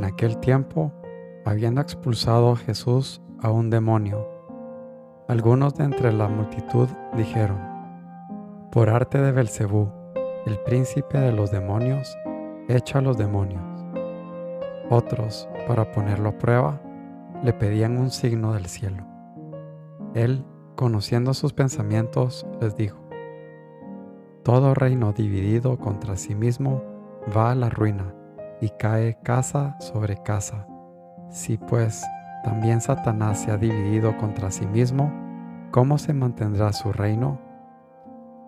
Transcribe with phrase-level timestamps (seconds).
[0.00, 0.94] En aquel tiempo,
[1.44, 4.26] habiendo expulsado Jesús a un demonio,
[5.28, 6.88] algunos de entre la multitud
[7.18, 7.60] dijeron,
[8.72, 9.92] por arte de Belcebú,
[10.46, 12.16] el príncipe de los demonios,
[12.66, 13.62] echa a los demonios.
[14.88, 16.80] Otros, para ponerlo a prueba,
[17.44, 19.04] le pedían un signo del cielo.
[20.14, 20.46] Él,
[20.76, 22.96] conociendo sus pensamientos, les dijo,
[24.44, 26.82] Todo reino dividido contra sí mismo
[27.36, 28.14] va a la ruina
[28.60, 30.66] y cae casa sobre casa.
[31.30, 32.04] Si pues
[32.44, 35.12] también Satanás se ha dividido contra sí mismo,
[35.70, 37.38] ¿cómo se mantendrá su reino?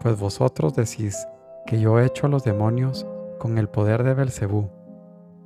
[0.01, 1.27] Pues vosotros decís
[1.67, 3.07] que yo he hecho a los demonios
[3.39, 4.71] con el poder de Belcebú.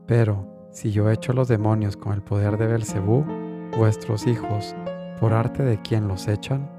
[0.07, 3.24] Pero si yo he hecho a los demonios con el poder de Belcebú,
[3.77, 4.74] vuestros hijos,
[5.21, 6.71] por arte de quien los echan?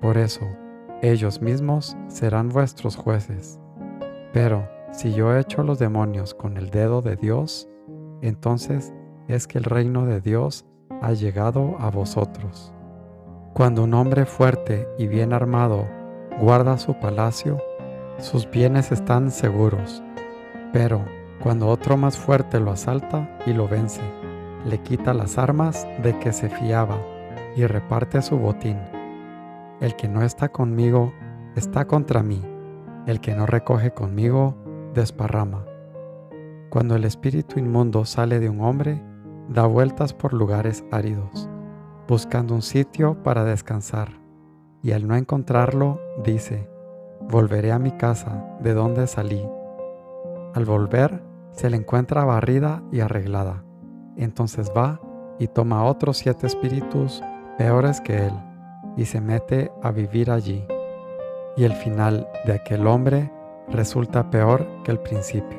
[0.00, 0.46] Por eso,
[1.02, 3.58] ellos mismos serán vuestros jueces.
[4.32, 7.68] Pero si yo he hecho a los demonios con el dedo de Dios,
[8.22, 8.92] entonces
[9.28, 10.66] es que el reino de Dios
[11.00, 12.72] ha llegado a vosotros.
[13.54, 15.86] Cuando un hombre fuerte y bien armado
[16.40, 17.58] guarda su palacio,
[18.18, 20.02] sus bienes están seguros.
[20.72, 21.04] Pero
[21.42, 24.02] cuando otro más fuerte lo asalta y lo vence,
[24.66, 26.98] le quita las armas de que se fiaba
[27.56, 28.78] y reparte su botín.
[29.80, 31.12] El que no está conmigo
[31.56, 32.42] está contra mí,
[33.06, 34.56] el que no recoge conmigo
[34.94, 35.64] desparrama.
[36.70, 39.02] Cuando el espíritu inmundo sale de un hombre,
[39.48, 41.48] da vueltas por lugares áridos,
[42.06, 44.20] buscando un sitio para descansar,
[44.82, 46.68] y al no encontrarlo, dice,
[47.28, 49.44] volveré a mi casa de donde salí.
[50.54, 53.64] Al volver, se le encuentra barrida y arreglada.
[54.16, 55.00] Entonces va
[55.38, 57.22] y toma otros siete espíritus
[57.58, 58.32] peores que él,
[58.96, 60.64] y se mete a vivir allí.
[61.56, 63.32] Y el final de aquel hombre
[63.72, 65.58] resulta peor que el principio.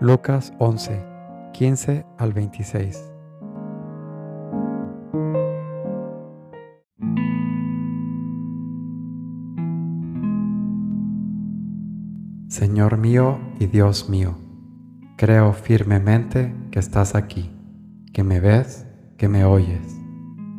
[0.00, 1.04] Lucas 11,
[1.52, 3.12] 15 al 26.
[12.48, 14.36] Señor mío y Dios mío,
[15.16, 17.50] creo firmemente que estás aquí,
[18.12, 18.86] que me ves,
[19.16, 19.96] que me oyes.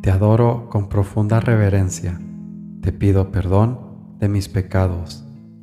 [0.00, 2.18] Te adoro con profunda reverencia.
[2.80, 5.29] Te pido perdón de mis pecados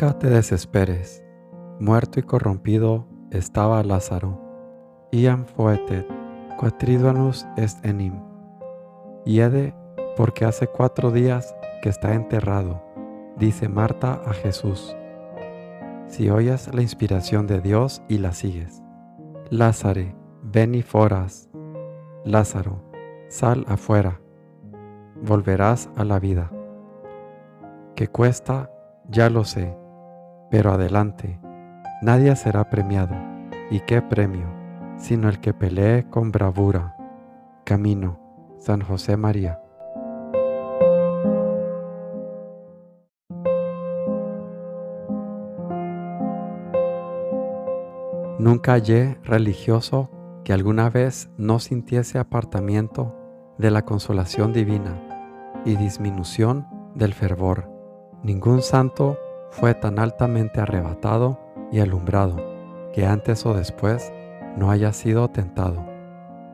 [0.00, 1.24] Nunca te desesperes.
[1.80, 4.40] Muerto y corrompido estaba Lázaro.
[5.10, 6.06] Iam foetet,
[6.56, 8.14] quatriduanus est enim.
[9.24, 9.74] Hiede
[10.16, 12.80] porque hace cuatro días que está enterrado,
[13.38, 14.96] dice Marta a Jesús.
[16.06, 18.80] Si oyes la inspiración de Dios y la sigues.
[19.50, 21.50] Lázaro, ven y foras.
[22.24, 22.84] Lázaro,
[23.30, 24.20] sal afuera.
[25.22, 26.52] Volverás a la vida.
[27.96, 28.70] Que cuesta
[29.08, 29.74] ya lo sé,
[30.50, 31.40] pero adelante,
[32.02, 33.14] nadie será premiado.
[33.70, 34.46] ¿Y qué premio?
[34.96, 36.96] Sino el que pelee con bravura.
[37.64, 38.18] Camino,
[38.58, 39.60] San José María.
[48.38, 50.10] Nunca hallé religioso
[50.44, 53.14] que alguna vez no sintiese apartamiento
[53.58, 55.02] de la consolación divina
[55.64, 57.78] y disminución del fervor
[58.22, 59.16] Ningún santo
[59.50, 61.38] fue tan altamente arrebatado
[61.72, 62.36] y alumbrado
[62.92, 64.12] que antes o después
[64.56, 65.84] no haya sido tentado.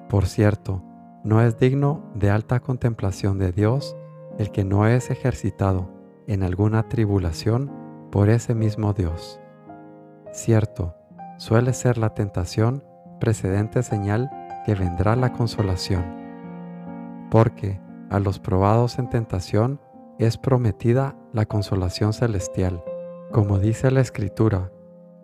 [0.09, 0.83] Por cierto,
[1.23, 3.97] no es digno de alta contemplación de Dios
[4.39, 5.89] el que no es ejercitado
[6.27, 7.71] en alguna tribulación
[8.11, 9.41] por ese mismo Dios.
[10.33, 10.95] Cierto,
[11.39, 12.85] suele ser la tentación
[13.21, 14.31] precedente señal
[14.65, 16.05] que vendrá la consolación,
[17.31, 17.81] porque
[18.11, 19.81] a los probados en tentación
[20.19, 22.85] es prometida la consolación celestial.
[23.33, 24.71] Como dice la Escritura,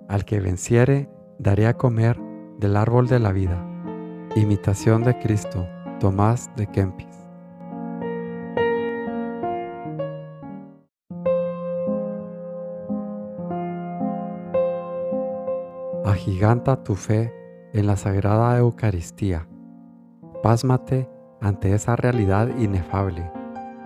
[0.08, 1.08] al que venciere
[1.38, 2.20] daré a comer
[2.58, 3.64] del árbol de la vida.
[4.36, 5.66] Imitación de Cristo,
[6.00, 7.06] Tomás de Kempis.
[16.04, 17.32] Agiganta tu fe
[17.72, 19.46] en la Sagrada Eucaristía.
[20.42, 21.08] Pásmate
[21.40, 23.30] ante esa realidad inefable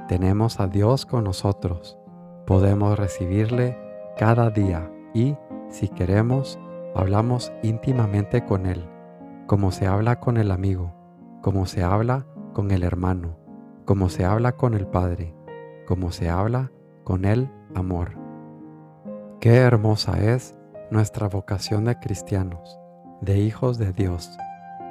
[0.09, 1.99] tenemos a Dios con nosotros,
[2.47, 3.79] podemos recibirle
[4.17, 5.37] cada día y,
[5.69, 6.59] si queremos,
[6.95, 8.89] hablamos íntimamente con Él,
[9.47, 10.93] como se habla con el amigo,
[11.43, 13.37] como se habla con el hermano,
[13.85, 15.35] como se habla con el Padre,
[15.87, 16.71] como se habla
[17.03, 18.17] con el amor.
[19.41, 20.57] Qué hermosa es
[20.91, 22.79] nuestra vocación de cristianos,
[23.21, 24.31] de hijos de Dios,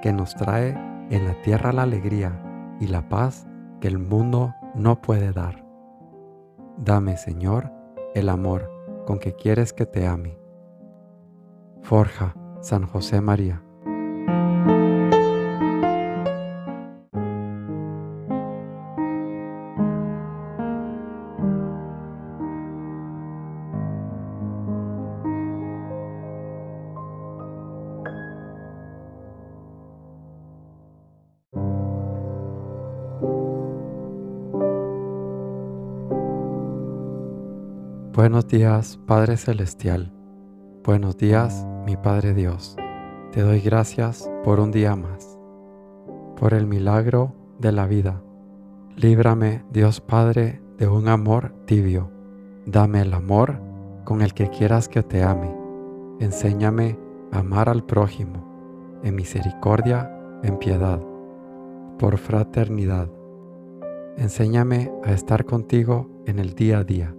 [0.01, 0.77] que nos trae
[1.09, 3.47] en la tierra la alegría y la paz
[3.79, 5.65] que el mundo no puede dar.
[6.77, 7.71] Dame, Señor,
[8.15, 8.69] el amor
[9.05, 10.37] con que quieres que te ame.
[11.81, 13.63] Forja, San José María.
[38.15, 40.13] Buenos días, Padre Celestial.
[40.83, 42.77] Buenos días, mi Padre Dios.
[43.31, 45.39] Te doy gracias por un día más,
[46.39, 48.21] por el milagro de la vida.
[48.95, 52.11] Líbrame, Dios Padre, de un amor tibio.
[52.67, 53.59] Dame el amor
[54.03, 55.51] con el que quieras que te ame.
[56.19, 56.99] Enséñame
[57.31, 61.01] a amar al prójimo, en misericordia, en piedad,
[61.97, 63.09] por fraternidad.
[64.17, 67.15] Enséñame a estar contigo en el día a día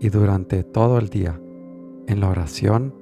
[0.00, 1.40] y durante todo el día,
[2.06, 2.94] en la oración,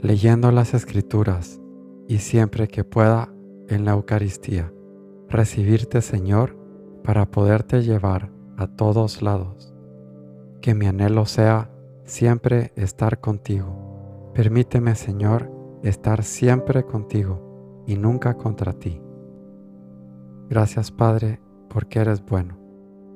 [0.00, 1.60] leyendo las escrituras
[2.08, 3.32] y siempre que pueda
[3.68, 4.72] en la Eucaristía,
[5.28, 6.56] recibirte Señor
[7.02, 9.74] para poderte llevar a todos lados.
[10.60, 11.70] Que mi anhelo sea
[12.04, 14.30] siempre estar contigo.
[14.34, 15.50] Permíteme Señor
[15.82, 19.00] estar siempre contigo y nunca contra ti.
[20.48, 22.58] Gracias Padre porque eres bueno.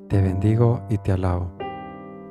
[0.09, 1.56] Te bendigo y te alabo.